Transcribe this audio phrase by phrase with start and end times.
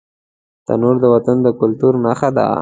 [0.65, 2.45] تنور د وطن د کلتور نښه ده